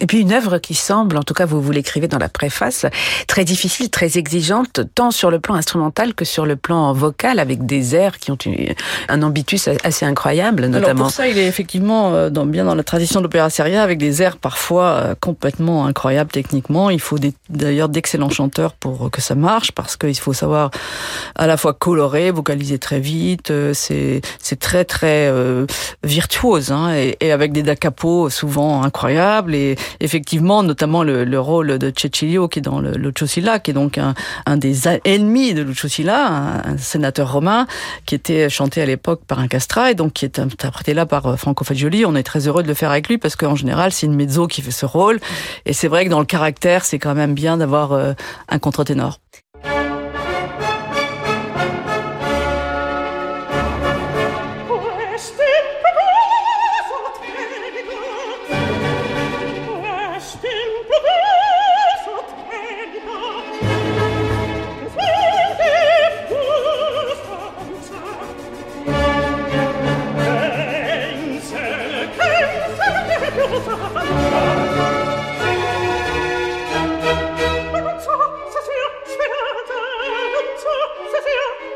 Et 0.00 0.06
puis 0.06 0.20
une 0.20 0.32
œuvre 0.32 0.58
qui 0.58 0.74
semble, 0.74 1.16
en 1.16 1.22
tout 1.22 1.34
cas 1.34 1.46
vous 1.46 1.60
vous 1.60 1.72
l'écrivez 1.72 2.08
dans 2.08 2.18
la 2.18 2.28
préface, 2.28 2.86
très 3.26 3.44
difficile, 3.44 3.90
très 3.90 4.18
exigeante, 4.18 4.80
tant 4.94 5.10
sur 5.10 5.30
le 5.30 5.40
plan 5.40 5.54
instrumental 5.54 6.14
que 6.14 6.24
sur 6.24 6.46
le 6.46 6.56
plan 6.56 6.92
vocal, 6.92 7.38
avec 7.38 7.66
des 7.66 7.94
airs 7.94 8.18
qui 8.18 8.30
ont 8.30 8.38
un 9.08 9.22
ambitus 9.22 9.68
assez 9.84 10.04
incroyable, 10.04 10.66
notamment. 10.66 10.86
Alors 10.86 10.96
pour 10.96 11.10
ça, 11.10 11.28
il 11.28 11.38
est 11.38 11.46
effectivement 11.46 12.12
euh, 12.12 12.30
dans, 12.30 12.46
bien 12.46 12.64
dans 12.64 12.74
la 12.74 12.82
tradition 12.82 13.20
de 13.20 13.24
l'opéra 13.24 13.50
seria, 13.50 13.82
avec 13.82 13.98
des 13.98 14.22
airs 14.22 14.36
parfois 14.36 14.84
euh, 14.84 15.14
complètement 15.18 15.86
incroyables 15.86 16.30
techniquement. 16.30 16.90
Il 16.90 17.00
faut 17.00 17.18
d'ailleurs 17.48 17.88
d'excellents 17.88 18.30
chanteurs 18.30 18.74
pour 18.74 19.10
que 19.10 19.20
ça 19.20 19.34
marche, 19.34 19.72
parce 19.72 19.96
qu'il 19.96 20.16
faut 20.18 20.32
savoir 20.32 20.70
à 21.34 21.46
la 21.46 21.56
fois 21.56 21.72
colorer, 21.72 22.30
vocaliser 22.30 22.78
très 22.78 23.00
vite. 23.00 23.50
Euh, 23.50 23.72
c'est 23.74 24.22
très 24.58 24.84
très 24.84 25.32
virtuose, 26.02 26.72
hein, 26.72 26.94
et, 26.94 27.16
et 27.20 27.32
avec 27.32 27.52
des 27.52 27.62
da 27.62 27.76
capo 27.76 28.30
souvent 28.30 28.82
incroyables 28.82 29.54
et 29.54 29.75
effectivement, 30.00 30.62
notamment 30.62 31.02
le, 31.02 31.40
rôle 31.40 31.78
de 31.78 31.92
Cecilio 31.96 32.48
qui 32.48 32.60
est 32.60 32.62
dans 32.62 32.80
le 32.80 32.92
Lucio 32.92 33.26
Silla, 33.26 33.58
qui 33.58 33.70
est 33.70 33.74
donc 33.74 33.98
un, 33.98 34.56
des 34.56 34.88
ennemis 35.04 35.54
de 35.54 35.62
Lucio 35.62 35.88
Silla, 35.88 36.62
un, 36.64 36.78
sénateur 36.78 37.32
romain 37.32 37.66
qui 38.06 38.14
était 38.14 38.48
chanté 38.48 38.80
à 38.80 38.86
l'époque 38.86 39.22
par 39.26 39.38
un 39.38 39.48
castra 39.48 39.90
et 39.90 39.94
donc 39.94 40.12
qui 40.12 40.24
est 40.24 40.38
interprété 40.38 40.94
là 40.94 41.06
par 41.06 41.26
euh, 41.26 41.36
Franco 41.36 41.64
Fagioli. 41.64 42.04
On 42.04 42.14
est 42.14 42.22
très 42.22 42.48
heureux 42.48 42.62
de 42.62 42.68
le 42.68 42.74
faire 42.74 42.90
avec 42.90 43.08
lui 43.08 43.18
parce 43.18 43.36
qu'en 43.36 43.56
général, 43.56 43.92
c'est 43.92 44.06
une 44.06 44.14
mezzo 44.14 44.46
qui 44.46 44.62
fait 44.62 44.70
ce 44.70 44.86
rôle. 44.86 45.20
Et 45.64 45.72
c'est 45.72 45.88
vrai 45.88 46.04
que 46.04 46.10
dans 46.10 46.20
le 46.20 46.26
caractère, 46.26 46.84
c'est 46.84 46.98
quand 46.98 47.14
même 47.14 47.34
bien 47.34 47.56
d'avoir 47.56 47.92
euh, 47.92 48.12
un 48.48 48.58
contre-ténor. 48.58 49.18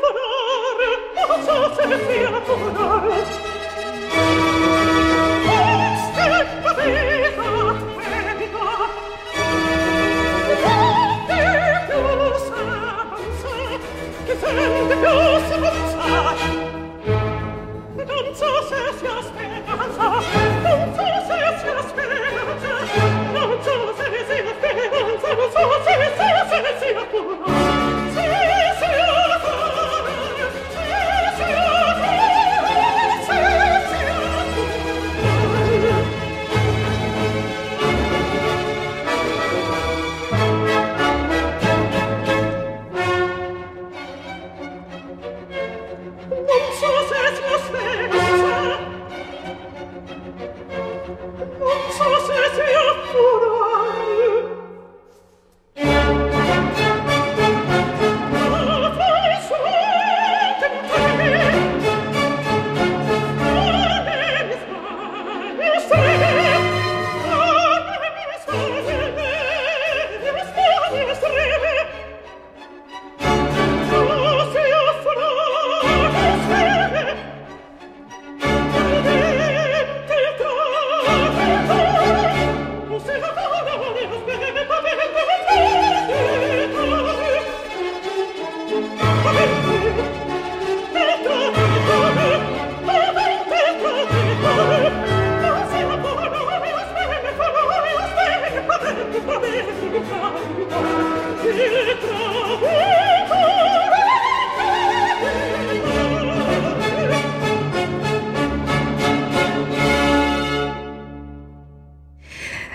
volare, 0.01 0.91
oh, 1.27 1.39
so 1.45 1.75
se 1.75 1.85
ne 1.87 1.97
sia 2.05 2.29
la 2.29 3.50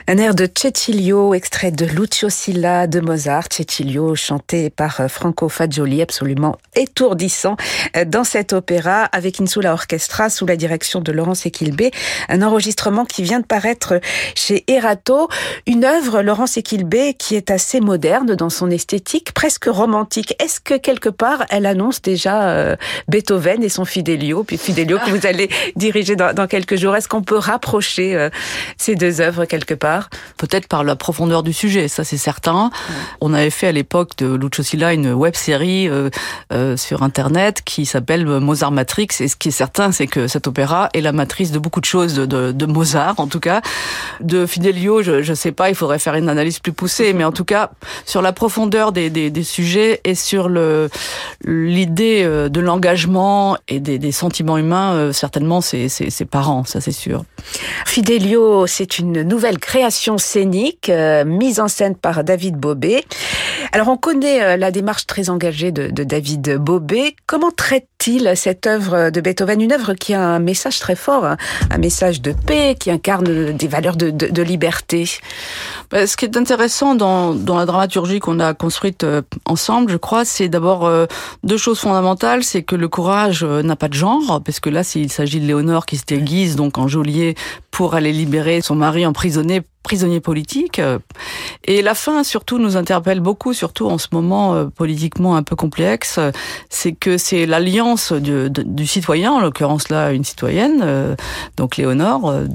Un 0.09 0.19
air 0.19 0.37
de 0.37 0.47
Cecilio, 0.47 1.35
extrait 1.35 1.73
de 1.73 1.85
Lucio 1.85 2.31
Silla 2.31 2.87
de 2.87 3.01
Mozart. 3.01 3.47
Cecilio 3.51 4.15
chanté 4.15 4.71
par 4.71 5.01
euh, 5.01 5.09
Franco 5.09 5.49
Fagioli, 5.49 6.01
absolument 6.01 6.59
étourdissant 6.77 7.57
euh, 7.97 8.05
dans 8.05 8.23
cet 8.23 8.53
opéra 8.53 9.07
avec 9.07 9.41
Insula 9.41 9.73
Orchestra 9.73 10.31
sous 10.31 10.47
la 10.47 10.55
direction 10.55 11.01
de 11.01 11.11
Laurence 11.11 11.45
Equilbé. 11.45 11.91
Un 12.29 12.43
enregistrement 12.43 13.05
qui 13.05 13.25
vient 13.25 13.41
de 13.41 13.47
paraître 13.47 14.01
chez 14.37 14.63
Erato. 14.69 15.29
Une 15.67 15.85
œuvre, 15.85 16.23
Laurence 16.23 16.57
Equilbé, 16.57 17.15
qui 17.15 17.35
est 17.35 17.51
assez 17.51 17.81
moderne 17.81 18.37
dans 18.37 18.51
son 18.51 18.71
esthétique, 18.71 19.33
presque 19.33 19.65
romantique. 19.65 20.37
Est-ce 20.41 20.61
que 20.61 20.75
quelque 20.75 21.09
part, 21.09 21.45
elle 21.51 21.67
annonce 21.67 22.01
déjà 22.01 22.51
euh, 22.51 22.77
Beethoven 23.09 23.61
et 23.65 23.69
son 23.69 23.85
Fidelio, 23.85 24.45
puis 24.45 24.57
Fidelio 24.57 25.01
que 25.05 25.11
vous 25.11 25.27
allez 25.27 25.49
diriger 25.75 26.15
dans, 26.15 26.33
dans 26.33 26.47
quelques 26.47 26.77
jours? 26.77 26.95
Est-ce 26.95 27.09
qu'on 27.09 27.23
peut 27.23 27.39
rapprocher 27.39 28.29
ces 28.77 28.95
deux 28.95 29.21
œuvres 29.21 29.47
quelque 29.47 29.75
part? 29.75 29.96
Peut-être 30.37 30.69
par 30.69 30.85
la 30.85 30.97
profondeur 30.97 31.43
du 31.43 31.53
sujet, 31.53 31.89
ça 31.89 32.05
c'est 32.05 32.17
certain. 32.17 32.71
On 33.21 33.33
avait 33.35 33.51
fait 33.51 33.69
à 33.69 33.73
l'époque 33.73 34.17
de 34.19 34.35
Lucio 34.35 34.63
Silla 34.63 34.93
une 34.93 35.13
web 35.13 35.35
série 35.35 35.89
euh, 35.89 36.11
euh, 36.53 36.77
sur 36.77 37.03
internet 37.03 37.63
qui 37.65 37.87
s'appelle 37.87 38.27
Mozart 38.27 38.73
Matrix 38.73 39.09
et 39.21 39.29
ce 39.29 39.37
qui 39.37 39.49
est 39.49 39.53
certain 39.53 39.93
c'est 39.93 40.07
que 40.07 40.27
cet 40.27 40.47
opéra 40.47 40.89
est 40.95 41.01
la 41.01 41.13
matrice 41.13 41.53
de 41.53 41.59
beaucoup 41.59 41.81
de 41.81 41.87
choses 41.87 42.15
de, 42.15 42.67
Mozart 42.67 43.15
en 43.19 43.27
tout 43.27 43.41
cas. 43.41 43.61
De 44.21 44.47
Fidelio, 44.47 45.03
je 45.03 45.29
ne 45.29 45.35
sais 45.35 45.53
pas, 45.53 45.69
il 45.69 45.75
faudrait 45.75 45.99
faire 45.99 46.15
une 46.15 46.29
analyse 46.29 46.59
plus 46.59 46.73
poussée, 46.73 47.13
mais 47.13 47.25
en 47.25 47.33
tout 47.33 47.45
cas 47.45 47.71
sur 48.05 48.23
la 48.23 48.33
profondeur 48.33 48.93
des, 48.93 49.43
sujets 49.43 50.01
et 50.05 50.15
sur 50.15 50.49
l'idée 51.45 52.23
euh, 52.25 52.49
de 52.49 52.61
l'engagement 52.61 53.57
et 53.69 53.81
des, 53.81 54.13
sentiments 54.13 54.59
humains, 54.59 55.13
certainement 55.13 55.61
c'est 55.61 55.89
parents, 56.25 56.65
ça 56.65 56.81
c'est 56.81 56.93
sûr. 56.93 57.25
Fidelio, 57.87 58.67
c'est 58.67 58.99
une 58.99 59.23
nouvelle 59.23 59.59
création 59.59 59.86
scénique 59.91 60.89
euh, 60.89 61.25
mise 61.25 61.61
en 61.61 61.69
scène 61.69 61.95
par 61.95 62.25
David 62.25 62.57
Bobet. 62.57 63.05
Alors 63.73 63.89
on 63.89 63.97
connaît 63.97 64.43
euh, 64.43 64.57
la 64.57 64.71
démarche 64.71 65.07
très 65.07 65.31
engagée 65.31 65.73
de, 65.73 65.89
David 66.05 66.57
Bobet. 66.57 67.15
Comment 67.27 67.51
traite-t-il 67.51 68.33
cette 68.37 68.67
œuvre 68.67 69.11
de 69.11 69.21
Beethoven? 69.21 69.61
Une 69.61 69.73
œuvre 69.73 69.95
qui 69.95 70.15
a 70.15 70.21
un 70.21 70.39
message 70.39 70.79
très 70.79 70.97
fort, 70.97 71.25
hein. 71.25 71.37
un 71.71 71.79
message 71.79 72.21
de 72.21 72.33
paix, 72.33 72.77
qui 72.79 72.91
incarne 72.91 73.53
des 73.53 73.69
valeurs 73.69 73.97
de, 73.97 74.43
liberté. 74.43 75.09
Bah, 75.91 76.07
ce 76.07 76.17
qui 76.17 76.25
est 76.25 76.37
intéressant 76.37 76.95
dans, 76.95 77.35
la 77.35 77.67
dramaturgie 77.67 78.21
qu'on 78.21 78.41
a 78.41 78.55
construite 78.55 79.05
euh, 79.05 79.23
ensemble, 79.45 79.91
je 79.91 79.97
crois, 79.97 80.25
c'est 80.25 80.49
d'abord 80.49 80.91
deux 81.43 81.57
choses 81.57 81.81
fondamentales. 81.81 82.45
C'est 82.45 82.63
que 82.63 82.77
le 82.77 82.89
courage 82.89 83.45
n'a 83.45 83.77
pas 83.77 83.89
de 83.89 83.95
genre, 83.95 84.41
parce 84.45 84.61
que 84.61 84.71
là, 84.71 84.85
s'il 84.85 85.11
s'agit 85.11 85.41
de 85.41 85.47
Léonore 85.47 85.87
qui 85.87 85.97
se 85.97 86.05
déguise 86.07 86.57
donc 86.57 86.79
en 86.79 86.89
geôlier 86.89 87.35
pour 87.71 87.95
aller 87.95 88.13
libérer 88.13 88.61
son 88.63 88.75
mari 88.75 89.05
emprisonné 89.05 89.63
prisonnier 89.87 90.19
politique. 90.19 90.81
Et 91.65 91.81
la 91.81 91.95
fin, 91.95 92.25
surtout, 92.25 92.59
nous 92.59 92.77
interpelle 92.77 93.21
beaucoup, 93.21 93.53
surtout 93.53 93.87
en 93.87 93.99
ce 93.99 94.09
moment 94.11 94.55
euh, 94.55 94.67
politiquement 94.67 95.37
un 95.37 95.45
peu 95.45 95.55
complexe. 95.55 96.19
C'est 96.71 96.93
que 96.93 97.19
c'est 97.19 97.47
l'alliance 97.47 98.13
du, 98.13 98.51
du, 98.51 98.87
citoyen, 98.87 99.31
en 99.31 99.41
l'occurrence 99.41 99.89
là 99.89 100.11
une 100.11 100.25
citoyenne, 100.25 100.81
euh, 100.83 101.15
donc 101.57 101.77
Léonore, 101.77 102.29
euh, 102.29 102.47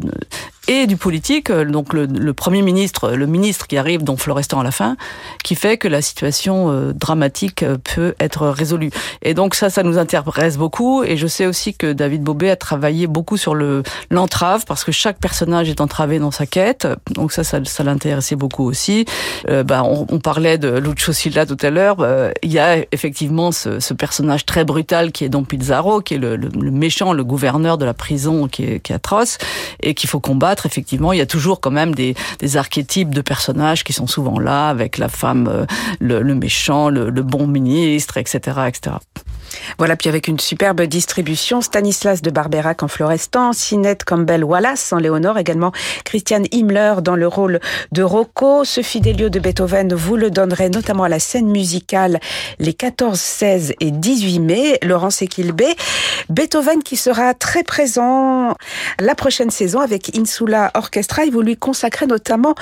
et 0.68 0.86
du 0.86 0.96
politique, 0.96 1.50
euh, 1.50 1.66
donc 1.66 1.92
le, 1.94 2.06
le, 2.06 2.34
premier 2.34 2.62
ministre, 2.62 3.12
le 3.12 3.26
ministre 3.26 3.66
qui 3.66 3.78
arrive, 3.78 4.04
dont 4.04 4.16
Florestan 4.16 4.60
à 4.60 4.64
la 4.64 4.72
fin, 4.72 4.96
qui 5.44 5.56
fait 5.56 5.78
que 5.78 5.88
la 5.88 6.04
situation 6.04 6.70
euh, 6.70 6.94
dramatique 6.94 7.64
euh, 7.64 7.78
peut 7.78 8.14
être 8.20 8.48
résolue. 8.48 8.92
Et 9.24 9.34
donc 9.34 9.56
ça, 9.56 9.72
ça 9.72 9.82
nous 9.82 9.98
intéresse 9.98 10.58
beaucoup. 10.58 11.04
Et 11.04 11.18
je 11.18 11.26
sais 11.26 11.48
aussi 11.48 11.74
que 11.74 11.94
David 11.94 12.22
Bobet 12.22 12.52
a 12.52 12.56
travaillé 12.56 13.08
beaucoup 13.08 13.38
sur 13.38 13.56
le 13.56 13.82
l'entrave, 14.12 14.66
parce 14.68 14.84
que 14.84 14.92
chaque 14.92 15.18
personnage 15.18 15.68
est 15.68 15.82
entravé 15.82 16.20
dans 16.20 16.32
sa 16.32 16.46
quête. 16.46 16.88
Donc 17.10 17.32
ça, 17.32 17.44
ça, 17.44 17.60
ça 17.66 17.84
l'intéressait 17.84 18.36
beaucoup 18.36 18.64
aussi. 18.64 19.06
Euh, 19.50 19.64
bah, 19.64 19.82
on, 19.84 20.06
on, 20.12 20.20
parlait 20.20 20.60
de 20.60 20.78
Lucio 20.78 21.12
Silla 21.12 21.48
tout 21.48 21.58
à 21.62 21.72
l'heure. 21.72 21.98
il 22.44 22.52
y 22.52 22.60
a 22.60 22.78
effectivement 22.92 23.52
ce, 23.52 23.80
ce, 23.80 23.94
personnage 23.96 24.46
très 24.46 24.64
brutal 24.64 25.12
qui 25.12 25.26
est 25.26 25.30
Don 25.30 25.44
Pizarro, 25.44 26.02
qui 26.02 26.16
est 26.16 26.18
le, 26.20 26.36
le, 26.36 26.50
le 26.50 26.72
méchant, 26.72 27.14
le 27.14 27.24
gouverneur 27.24 27.80
de 27.80 27.86
la 27.86 27.96
prison, 27.96 28.48
qui 28.48 28.64
est, 28.66 28.80
qui 28.80 28.92
est 28.92 28.96
atroce 28.96 29.40
et 29.82 29.96
qu'il 29.96 30.10
faut 30.10 30.20
combattre 30.20 30.51
effectivement, 30.66 31.14
il 31.14 31.20
y 31.20 31.22
a 31.22 31.26
toujours 31.26 31.60
quand 31.62 31.72
même 31.72 31.96
des, 31.96 32.16
archétypes 32.56 33.14
de 33.14 33.22
personnages 33.22 33.84
qui 33.84 33.94
sont 33.94 34.08
souvent 34.08 34.40
là, 34.40 34.70
avec 34.70 34.98
la 34.98 35.10
femme, 35.10 35.48
euh, 35.48 35.66
le, 36.00 36.36
méchant, 36.36 36.90
le, 36.90 37.10
le, 37.10 37.24
bon 37.24 37.48
ministre, 37.48 38.18
etc., 38.18 38.40
etc. 38.68 38.96
Voilà, 39.78 39.96
puis 39.96 40.10
avec 40.10 40.28
une 40.28 40.40
superbe 40.40 40.82
distribution, 40.82 41.62
Stanislas 41.62 42.22
de 42.22 42.30
Barberac 42.30 42.84
en 42.84 42.88
Florestan, 42.88 43.54
Sinette 43.54 44.04
Campbell-Wallace 44.04 44.94
en 44.94 44.98
Léonore, 44.98 45.38
également 45.38 45.72
Christiane 46.06 46.46
Himmler 46.52 46.96
dans 47.02 47.16
le 47.16 47.28
rôle 47.28 47.60
de 47.92 48.04
Rocco. 48.04 48.66
Ce 48.66 48.82
Fidelio 48.82 49.30
de 49.30 49.40
Beethoven, 49.40 49.94
vous 49.94 50.16
le 50.16 50.32
donnerez 50.32 50.70
notamment 50.70 51.04
à 51.04 51.10
la 51.10 51.20
scène 51.20 51.48
musicale 51.48 52.20
les 52.60 52.74
14, 52.74 53.20
16 53.20 53.74
et 53.80 53.92
18 53.92 54.40
mai. 54.40 54.80
Laurence 54.84 55.22
Equilbé. 55.22 55.68
Beethoven 56.30 56.84
qui 56.84 56.96
sera 56.96 57.34
très 57.34 57.64
présent 57.64 58.56
la 59.00 59.16
prochaine 59.16 59.52
saison 59.52 59.80
avec 59.80 60.16
Insula 60.18 60.72
Orchestra 60.76 61.26
et 61.26 61.30
vous 61.30 61.42
lui 61.42 61.58
consacrez 61.58 62.08
notamment 62.08 62.56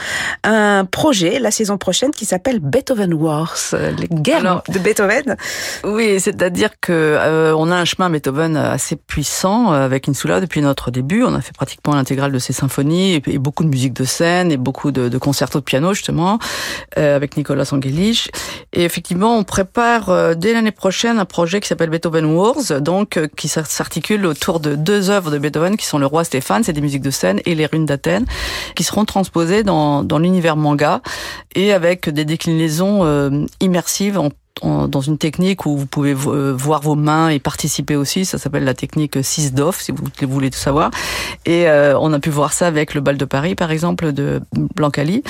un 0.44 0.86
projet 0.86 1.40
la 1.40 1.52
saison 1.52 1.78
prochaine 1.78 2.12
qui 2.12 2.26
s'appelle 2.26 2.60
Beethoven 2.60 3.14
Wars, 3.14 3.58
les 3.74 4.08
guerres 4.08 4.64
de 4.70 4.80
Beethoven. 4.80 5.36
Oui, 5.84 6.20
c'est-à-dire 6.20 6.79
que 6.82 6.94
euh, 6.94 7.54
on 7.56 7.72
a 7.72 7.76
un 7.76 7.86
chemin 7.86 8.10
Beethoven 8.10 8.56
assez 8.56 8.96
puissant 8.96 9.74
euh, 9.74 9.84
avec 9.84 10.08
Insula 10.08 10.40
depuis 10.40 10.62
notre 10.62 10.92
début. 10.92 11.24
On 11.24 11.34
a 11.34 11.42
fait 11.42 11.54
pratiquement 11.54 11.94
l'intégrale 11.94 12.32
de 12.32 12.40
ses 12.40 12.54
symphonies 12.54 13.16
et, 13.16 13.38
beaucoup 13.38 13.64
de 13.64 13.70
musique 13.70 13.94
de 13.94 14.06
scène 14.06 14.52
et 14.52 14.58
beaucoup 14.58 14.92
de, 14.92 15.10
de 15.10 15.18
concertos 15.18 15.60
de 15.60 15.64
piano 15.66 15.94
justement 15.94 16.40
euh, 16.98 17.16
avec 17.16 17.36
Nicolas 17.36 17.70
Angelich. 17.72 18.32
Et 18.72 18.84
effectivement, 18.84 19.38
on 19.38 19.44
prépare 19.44 20.36
dès 20.36 20.54
l'année 20.54 20.72
prochaine 20.72 21.20
un 21.20 21.26
projet 21.26 21.60
qui 21.60 21.68
s'appelle 21.68 21.90
Beethoven 21.90 22.26
Wars, 22.26 22.82
donc 22.82 23.20
qui 23.36 23.48
s'articule 23.48 24.26
autour 24.26 24.60
de 24.60 24.76
deux 24.76 25.10
œuvres 25.10 25.32
de 25.32 25.38
Beethoven 25.38 25.76
qui 25.76 25.86
sont 25.86 25.98
Le 25.98 26.06
Roi 26.06 26.24
Stéphane, 26.24 26.64
c'est 26.64 26.74
des 26.74 26.82
musiques 26.82 27.02
de 27.02 27.10
scène, 27.10 27.42
et 27.46 27.56
Les 27.56 27.66
Runes 27.66 27.88
d'Athènes, 27.88 28.26
qui 28.76 28.84
seront 28.84 29.06
transposées 29.06 29.64
dans, 29.64 30.04
dans 30.04 30.20
l'univers 30.20 30.56
manga 30.56 31.02
et 31.56 31.74
avec 31.74 32.10
des 32.10 32.26
déclinaisons 32.26 33.48
immersives 33.60 34.20
en 34.20 34.30
dans 34.62 35.02
une 35.02 35.18
technique 35.18 35.66
où 35.66 35.78
vous 35.78 35.86
pouvez 35.86 36.14
euh, 36.14 36.54
voir 36.56 36.82
vos 36.82 36.96
mains 36.96 37.30
et 37.30 37.40
participer 37.40 37.96
aussi. 37.96 38.26
Ça 38.26 38.38
s'appelle 38.38 38.64
la 38.64 38.74
technique 38.74 39.18
6 39.22 39.54
DOF, 39.54 39.80
si 39.82 39.92
vous 39.92 40.34
voulez 40.34 40.50
tout 40.50 40.60
savoir. 40.60 40.92
Et 41.46 41.68
euh, 41.68 41.98
on 42.00 42.14
a 42.14 42.20
pu 42.20 42.30
voir 42.30 42.54
ça 42.54 42.68
avec 42.68 42.94
le 42.94 43.02
bal 43.02 43.18
de 43.18 43.26
Paris, 43.26 43.56
par 43.56 43.72
exemple, 43.72 44.12
de 44.12 44.42
Blancali. 44.76 45.24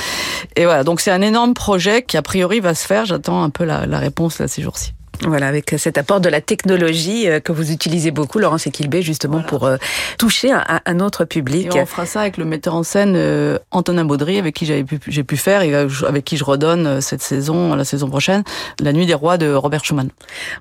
Et 0.55 0.65
voilà, 0.65 0.83
donc 0.83 1.01
c'est 1.01 1.11
un 1.11 1.21
énorme 1.21 1.53
projet 1.53 2.03
qui 2.03 2.17
a 2.17 2.21
priori 2.21 2.59
va 2.59 2.75
se 2.75 2.85
faire. 2.85 3.05
J'attends 3.05 3.43
un 3.43 3.49
peu 3.49 3.63
la, 3.63 3.85
la 3.85 3.99
réponse 3.99 4.39
là 4.39 4.47
ces 4.47 4.61
jours-ci. 4.61 4.93
Voilà, 5.27 5.47
avec 5.47 5.75
cet 5.77 5.97
apport 5.97 6.21
de 6.21 6.29
la 6.29 6.39
technologie 6.39 7.27
euh, 7.27 7.41
que 7.41 7.51
vous 7.51 7.71
utilisez 7.71 8.11
beaucoup, 8.11 8.39
Laurence 8.39 8.67
Equilbé, 8.67 9.01
justement 9.01 9.41
pour 9.41 9.65
euh, 9.65 9.75
toucher 10.17 10.51
un, 10.51 10.63
un, 10.85 10.99
autre 11.01 11.25
public. 11.25 11.75
Et 11.75 11.81
on 11.81 11.85
fera 11.85 12.05
ça 12.05 12.21
avec 12.21 12.37
le 12.37 12.45
metteur 12.45 12.73
en 12.73 12.83
scène 12.83 13.15
euh, 13.17 13.59
Antonin 13.71 14.05
Baudry, 14.05 14.39
avec 14.39 14.55
qui 14.55 14.65
j'ai 14.65 14.83
pu, 14.83 14.97
pu 14.97 15.37
faire 15.37 15.61
et 15.61 15.73
avec 15.75 16.23
qui 16.23 16.37
je 16.37 16.45
redonne 16.45 17.01
cette 17.01 17.21
saison, 17.21 17.75
la 17.75 17.83
saison 17.83 18.09
prochaine, 18.09 18.43
La 18.79 18.93
Nuit 18.93 19.05
des 19.05 19.13
Rois 19.13 19.37
de 19.37 19.53
Robert 19.53 19.83
Schumann. 19.83 20.09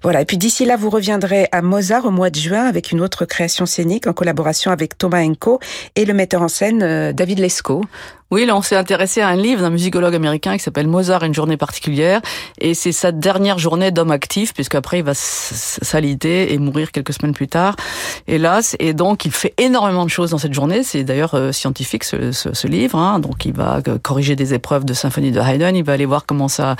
Voilà, 0.03 0.23
et 0.23 0.25
puis 0.25 0.39
d'ici 0.39 0.65
là, 0.65 0.77
vous 0.77 0.91
reviendrez 0.91 1.49
à 1.53 1.63
Mozart 1.63 2.05
au 2.05 2.11
mois 2.11 2.31
de 2.31 2.37
juin 2.37 2.65
avec 2.65 2.91
une 2.91 3.01
autre 3.01 3.27
création 3.27 3.65
scénique 3.65 4.09
en 4.09 4.13
collaboration 4.13 4.73
avec 4.73 4.99
Thomas 4.99 5.23
Enko 5.23 5.61
et 5.95 6.05
le 6.05 6.15
metteur 6.15 6.43
en 6.43 6.49
scène 6.49 7.13
David 7.13 7.39
Lescaut. 7.39 7.85
Oui, 8.31 8.45
là, 8.45 8.55
on 8.55 8.61
s'est 8.61 8.77
intéressé 8.77 9.23
à 9.23 9.29
un 9.29 9.37
livre 9.37 9.63
d'un 9.63 9.71
musicologue 9.71 10.15
américain 10.15 10.55
qui 10.55 10.63
s'appelle 10.63 10.87
Mozart, 10.87 11.23
une 11.23 11.33
journée 11.33 11.57
particulière. 11.57 12.21
Et 12.61 12.75
c'est 12.75 12.93
sa 12.93 13.11
dernière 13.11 13.59
journée 13.59 13.91
d'homme 13.91 14.11
actif, 14.11 14.53
puisqu'après, 14.53 14.99
il 14.99 15.05
va 15.05 15.15
s'aliter 15.15 16.53
et 16.53 16.59
mourir 16.59 16.93
quelques 16.93 17.15
semaines 17.15 17.33
plus 17.33 17.49
tard, 17.49 17.75
hélas. 18.27 18.77
Et 18.81 18.93
donc, 18.93 19.25
il 19.25 19.33
fait 19.33 19.55
énormément 19.57 20.05
de 20.05 20.11
choses 20.11 20.33
dans 20.33 20.39
cette 20.39 20.53
journée. 20.53 20.83
C'est 20.83 21.05
d'ailleurs 21.05 21.35
euh, 21.35 21.53
scientifique, 21.53 22.05
ce, 22.05 22.33
ce, 22.33 22.53
ce 22.53 22.67
livre. 22.67 22.99
Hein. 22.99 23.19
Donc, 23.19 23.47
il 23.47 23.55
va 23.55 23.81
euh, 23.89 23.97
corriger 23.97 24.37
des 24.37 24.53
épreuves 24.53 24.85
de 24.85 24.93
symphonie 24.93 25.31
de 25.31 25.41
Haydn. 25.41 25.75
Il 25.75 25.85
va 25.85 25.95
aller 25.95 26.05
voir 26.05 26.27
comment 26.27 26.49
ça, 26.49 26.77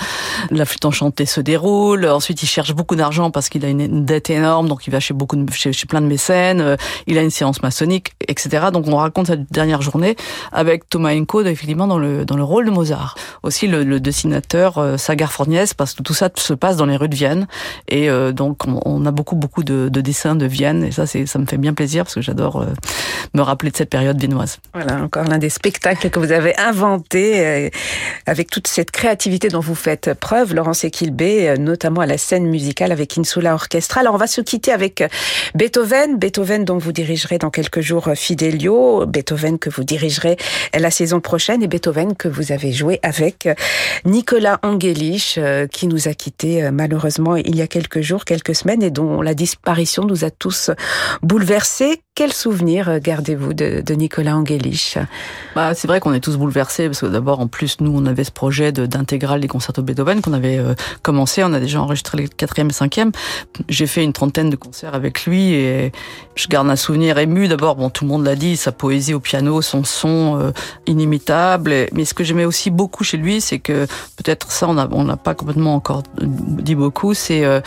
la 0.51 0.65
flûte 0.65 0.85
enchantée 0.85 1.25
se 1.25 1.41
déroule. 1.41 2.05
Ensuite, 2.05 2.43
il 2.43 2.47
cherche 2.47 2.75
beaucoup 2.75 2.95
d'argent 2.95 3.31
parce 3.31 3.49
qu'il 3.49 3.65
a 3.65 3.69
une 3.69 4.05
dette 4.05 4.29
énorme. 4.29 4.67
Donc, 4.67 4.85
il 4.85 4.91
va 4.91 4.99
chez 4.99 5.15
beaucoup 5.15 5.35
de, 5.35 5.51
chez, 5.51 5.71
plein 5.87 6.01
de 6.01 6.05
mécènes. 6.05 6.61
Euh, 6.61 6.75
il 7.07 7.17
a 7.17 7.23
une 7.23 7.31
séance 7.31 7.63
maçonnique, 7.63 8.13
etc. 8.27 8.67
Donc, 8.71 8.87
on 8.87 8.97
raconte 8.97 9.25
cette 9.25 9.51
dernière 9.51 9.81
journée 9.81 10.15
avec 10.51 10.87
Thomas 10.87 11.15
Enko 11.15 11.38
effectivement 11.47 11.87
dans 11.87 11.99
le 11.99 12.25
dans 12.25 12.37
le 12.37 12.43
rôle 12.43 12.65
de 12.65 12.71
Mozart. 12.71 13.15
Aussi 13.43 13.67
le, 13.67 13.99
dessinateur 13.99 14.77
euh, 14.77 14.97
Sagar 14.97 15.31
Forniès 15.31 15.73
parce 15.73 15.93
que 15.93 16.03
tout 16.03 16.13
ça 16.13 16.29
se 16.35 16.53
passe 16.53 16.77
dans 16.77 16.85
les 16.85 16.95
rues 16.95 17.09
de 17.09 17.15
Vienne 17.15 17.47
et 17.87 18.09
euh, 18.09 18.31
donc 18.31 18.63
on, 18.67 19.05
a 19.05 19.11
beaucoup 19.11 19.35
beaucoup 19.35 19.63
de, 19.63 19.89
dessins 19.89 20.35
de 20.35 20.45
Vienne 20.45 20.83
et 20.83 20.91
ça 20.91 21.05
c'est 21.05 21.25
ça 21.25 21.39
me 21.39 21.45
fait 21.45 21.57
bien 21.57 21.73
plaisir 21.73 22.03
parce 22.03 22.15
que 22.15 22.21
j'adore 22.21 22.61
euh, 22.61 22.65
me 23.33 23.41
rappeler 23.41 23.71
de 23.71 23.77
cette 23.77 23.89
période 23.89 24.19
viennoise. 24.19 24.59
Voilà 24.73 25.01
encore 25.01 25.25
l'un 25.25 25.37
des 25.37 25.49
spectacles 25.49 26.09
que 26.09 26.19
vous 26.19 26.31
avez 26.31 26.57
inventé 26.57 27.71
avec 28.25 28.49
toute 28.49 28.67
cette 28.67 28.91
créativité 28.91 29.49
dont 29.49 29.59
vous 29.59 29.75
faites 29.75 30.13
preuve, 30.13 30.53
Laurence 30.53 30.83
Equilbé, 30.83 31.55
notamment 31.57 32.01
à 32.01 32.05
la 32.05 32.17
scène 32.17 32.47
musicale 32.47 32.91
avec 32.91 33.17
Insula 33.17 33.53
Orchestra. 33.53 34.01
Alors 34.01 34.15
on 34.15 34.17
va 34.17 34.27
se 34.27 34.41
quitter 34.41 34.71
avec 34.71 35.03
Beethoven, 35.55 36.17
Beethoven 36.17 36.65
dont 36.65 36.77
vous 36.77 36.91
dirigerez 36.91 37.37
dans 37.37 37.49
quelques 37.49 37.81
jours 37.81 38.09
Fidelio, 38.15 39.05
Beethoven 39.05 39.59
que 39.59 39.69
vous 39.69 39.83
dirigerez 39.83 40.37
la 40.77 40.91
saison 40.91 41.19
prochaine 41.29 41.61
et 41.61 41.67
Beethoven 41.67 42.15
que 42.15 42.27
vous 42.27 42.51
avez 42.51 42.71
joué 42.71 42.99
avec 43.03 43.47
Nicolas 44.03 44.59
Angelich 44.63 45.35
euh, 45.37 45.67
qui 45.67 45.85
nous 45.85 46.07
a 46.07 46.15
quittés 46.15 46.63
euh, 46.63 46.71
malheureusement 46.71 47.35
il 47.35 47.55
y 47.55 47.61
a 47.61 47.67
quelques 47.67 48.01
jours, 48.01 48.25
quelques 48.25 48.55
semaines 48.55 48.81
et 48.81 48.89
dont 48.89 49.21
la 49.21 49.35
disparition 49.35 50.05
nous 50.05 50.25
a 50.25 50.31
tous 50.31 50.71
bouleversés. 51.21 52.01
Quel 52.19 52.33
souvenir 52.33 52.99
gardez-vous 52.99 53.53
de, 53.53 53.79
de, 53.79 53.93
Nicolas 53.93 54.35
Angelich? 54.35 54.97
Bah, 55.55 55.73
C'est 55.73 55.87
vrai 55.87 56.01
qu'on 56.01 56.13
est 56.13 56.19
tous 56.19 56.35
bouleversés 56.35 56.87
parce 56.87 56.99
que 56.99 57.05
d'abord 57.05 57.39
en 57.39 57.47
plus 57.47 57.79
nous 57.79 57.93
on 57.95 58.05
avait 58.05 58.25
ce 58.25 58.31
projet 58.31 58.73
d'intégrale 58.73 59.39
des 59.39 59.47
concertos 59.47 59.83
Beethoven 59.83 60.21
qu'on 60.21 60.33
avait 60.33 60.57
euh, 60.57 60.73
commencé, 61.01 61.45
on 61.45 61.53
a 61.53 61.61
déjà 61.61 61.81
enregistré 61.81 62.17
les 62.17 62.27
quatrième 62.27 62.71
et 62.71 62.73
cinquième. 62.73 63.13
J'ai 63.69 63.87
fait 63.87 64.03
une 64.03 64.11
trentaine 64.11 64.49
de 64.49 64.57
concerts 64.57 64.95
avec 64.95 65.25
lui 65.25 65.53
et 65.53 65.93
je 66.35 66.49
garde 66.49 66.69
un 66.69 66.75
souvenir 66.75 67.17
ému. 67.19 67.47
D'abord, 67.47 67.77
bon, 67.77 67.89
tout 67.89 68.03
le 68.03 68.09
monde 68.09 68.25
l'a 68.25 68.35
dit, 68.35 68.57
sa 68.57 68.73
poésie 68.73 69.13
au 69.13 69.21
piano, 69.21 69.61
son 69.61 69.85
son 69.85 70.37
euh, 70.41 70.51
inimitable. 70.87 71.87
Mais 71.93 72.03
ce 72.03 72.13
que 72.13 72.25
j'aimais 72.25 72.43
aussi 72.43 72.69
beaucoup 72.69 73.05
chez 73.05 73.15
lui, 73.15 73.39
c'est 73.39 73.59
que 73.59 73.85
peut-être 74.17 74.51
ça, 74.51 74.67
on 74.67 74.73
n'a 74.73 74.89
on 74.91 75.07
pas 75.15 75.35
complètement 75.35 75.73
encore 75.73 76.03
dit 76.21 76.75
beaucoup, 76.75 77.13
c'est 77.13 77.45
euh, 77.45 77.61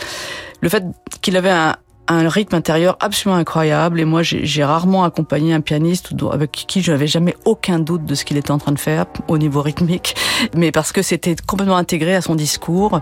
le 0.61 0.69
fait 0.69 0.83
qu'il 1.21 1.37
avait 1.37 1.49
un, 1.49 1.75
un 2.07 2.27
rythme 2.27 2.55
intérieur 2.55 2.97
absolument 2.99 3.39
incroyable 3.39 3.99
et 3.99 4.05
moi 4.05 4.21
j'ai 4.23 4.63
rarement 4.63 5.03
accompagné 5.03 5.53
un 5.53 5.61
pianiste 5.61 6.13
avec 6.31 6.51
qui 6.51 6.81
je 6.81 6.91
n'avais 6.91 7.07
jamais 7.07 7.35
aucun 7.45 7.79
doute 7.79 8.05
de 8.05 8.15
ce 8.15 8.25
qu'il 8.25 8.37
était 8.37 8.51
en 8.51 8.57
train 8.57 8.73
de 8.73 8.79
faire 8.79 9.05
au 9.27 9.37
niveau 9.37 9.61
rythmique 9.61 10.15
mais 10.55 10.71
parce 10.71 10.91
que 10.91 11.01
c'était 11.01 11.35
complètement 11.45 11.77
intégré 11.77 12.15
à 12.15 12.21
son 12.21 12.35
discours. 12.35 12.99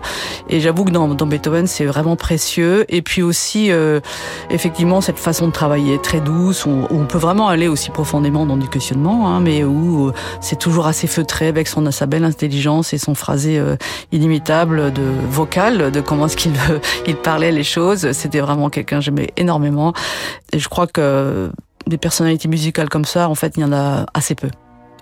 Et 0.48 0.60
j'avoue 0.60 0.84
que 0.84 0.90
dans, 0.90 1.08
dans 1.08 1.26
Beethoven 1.26 1.66
c'est 1.66 1.84
vraiment 1.84 2.16
précieux. 2.16 2.84
Et 2.88 3.02
puis 3.02 3.22
aussi 3.22 3.70
euh, 3.70 4.00
effectivement 4.50 5.00
cette 5.00 5.18
façon 5.18 5.48
de 5.48 5.52
travailler 5.52 5.98
très 6.00 6.20
douce. 6.20 6.66
Où, 6.66 6.86
on 6.90 7.04
peut 7.06 7.18
vraiment 7.18 7.48
aller 7.48 7.68
aussi 7.68 7.90
profondément 7.90 8.46
dans 8.46 8.56
du 8.56 8.68
questionnement 8.68 9.28
hein, 9.28 9.40
mais 9.40 9.64
où 9.64 10.08
euh, 10.08 10.12
c'est 10.40 10.58
toujours 10.58 10.86
assez 10.86 11.06
feutré 11.06 11.48
avec 11.48 11.68
son 11.68 11.90
sa 11.90 12.06
belle 12.06 12.24
intelligence 12.24 12.92
et 12.92 12.98
son 12.98 13.14
phrasé 13.14 13.58
euh, 13.58 13.76
inimitable 14.12 14.92
de 14.92 15.02
vocal 15.28 15.90
de 15.90 16.00
comment 16.00 16.26
est-ce 16.26 16.36
qu'il 16.36 16.52
il 17.06 17.16
parlait 17.16 17.52
les 17.52 17.64
choses. 17.64 18.12
C'était 18.12 18.40
vraiment 18.40 18.70
quelque 18.70 18.91
j'aimais 19.00 19.30
énormément. 19.36 19.92
Et 20.52 20.58
je 20.58 20.68
crois 20.68 20.86
que 20.86 21.50
des 21.86 21.98
personnalités 21.98 22.48
musicales 22.48 22.88
comme 22.88 23.04
ça, 23.04 23.28
en 23.28 23.34
fait, 23.34 23.54
il 23.56 23.60
y 23.60 23.64
en 23.64 23.72
a 23.72 24.06
assez 24.14 24.34
peu. 24.34 24.48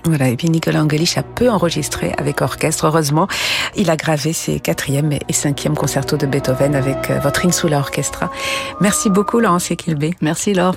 Voilà, 0.04 0.28
et 0.28 0.36
puis 0.36 0.48
Nicolas 0.48 0.82
Angelich 0.82 1.18
a 1.18 1.22
peu 1.22 1.50
enregistré 1.50 2.14
avec 2.16 2.40
orchestre, 2.40 2.86
heureusement. 2.86 3.28
Il 3.76 3.90
a 3.90 3.96
gravé 3.96 4.32
ses 4.32 4.58
quatrième 4.58 5.12
et 5.12 5.32
cinquième 5.32 5.76
concertos 5.76 6.16
de 6.16 6.26
Beethoven 6.26 6.74
avec 6.74 7.10
euh, 7.10 7.18
votre 7.20 7.44
Insula 7.44 7.78
Orchestra. 7.78 8.30
Merci 8.80 9.10
beaucoup, 9.10 9.40
Laurence 9.40 9.68
Kilbé. 9.68 10.14
Merci, 10.22 10.54
Laure. 10.54 10.76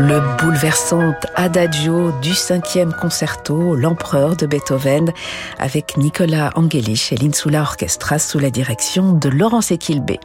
Le 0.00 0.20
bouleversant 0.38 1.12
Adagio 1.34 2.12
du 2.22 2.32
cinquième 2.32 2.92
concerto, 2.92 3.74
l'empereur 3.74 4.36
de 4.36 4.46
Beethoven, 4.46 5.12
avec 5.58 5.96
Nicolas 5.96 6.52
Angelich 6.54 7.12
et 7.12 7.16
l'Insula 7.16 7.62
Orchestra 7.62 8.20
sous 8.20 8.38
la 8.38 8.50
direction 8.50 9.12
de 9.12 9.28
Laurence 9.28 9.72
Equilbé. 9.72 10.20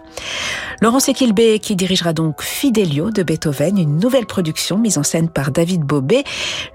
Laurence 0.79 1.09
Equilbé 1.09 1.57
qui 1.57 1.75
dirigera 1.75 2.13
donc 2.13 2.43
Fidelio 2.43 3.09
de 3.09 3.23
Beethoven, 3.23 3.79
une 3.79 3.97
nouvelle 3.97 4.27
production 4.27 4.77
mise 4.77 4.99
en 4.99 5.03
scène 5.03 5.27
par 5.27 5.49
David 5.49 5.81
Bobet, 5.81 6.23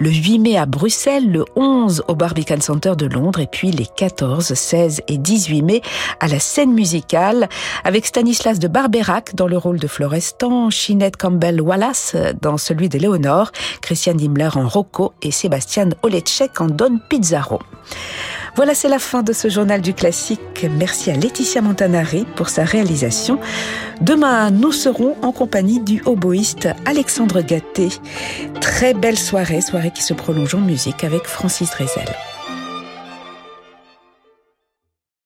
le 0.00 0.10
8 0.10 0.38
mai 0.40 0.56
à 0.56 0.66
Bruxelles, 0.66 1.30
le 1.30 1.44
11 1.54 2.02
au 2.08 2.16
Barbican 2.16 2.60
Center 2.60 2.94
de 2.98 3.06
Londres 3.06 3.38
et 3.38 3.46
puis 3.46 3.70
les 3.70 3.86
14, 3.86 4.54
16 4.54 5.02
et 5.06 5.18
18 5.18 5.62
mai 5.62 5.82
à 6.18 6.26
la 6.26 6.40
scène 6.40 6.72
musicale 6.72 7.48
avec 7.84 8.06
Stanislas 8.06 8.58
de 8.58 8.66
Barberac 8.66 9.36
dans 9.36 9.46
le 9.46 9.56
rôle 9.56 9.78
de 9.78 9.86
Florestan, 9.86 10.70
Chinette 10.70 11.16
Campbell 11.16 11.60
Wallace 11.60 12.16
dans 12.40 12.56
celui 12.56 12.87
de 12.88 12.98
Léonore, 12.98 13.52
Christian 13.80 14.16
Himmler 14.18 14.50
en 14.56 14.68
Rocco 14.68 15.12
et 15.22 15.30
Sébastien 15.30 15.90
Oletchek 16.02 16.60
en 16.60 16.66
Don 16.66 16.98
Pizarro. 17.08 17.60
Voilà, 18.56 18.74
c'est 18.74 18.88
la 18.88 18.98
fin 18.98 19.22
de 19.22 19.32
ce 19.32 19.48
journal 19.48 19.80
du 19.80 19.94
classique. 19.94 20.66
Merci 20.78 21.10
à 21.10 21.14
Laetitia 21.14 21.60
Montanari 21.60 22.26
pour 22.34 22.48
sa 22.48 22.64
réalisation. 22.64 23.38
Demain, 24.00 24.50
nous 24.50 24.72
serons 24.72 25.16
en 25.22 25.32
compagnie 25.32 25.80
du 25.80 26.02
oboïste 26.06 26.68
Alexandre 26.84 27.40
Gatté. 27.40 27.88
Très 28.60 28.94
belle 28.94 29.18
soirée, 29.18 29.60
soirée 29.60 29.92
qui 29.92 30.02
se 30.02 30.14
prolonge 30.14 30.54
en 30.54 30.60
musique 30.60 31.04
avec 31.04 31.26
Francis 31.26 31.70
Drezel. 31.70 32.08